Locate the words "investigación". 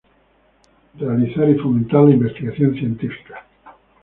2.09-2.73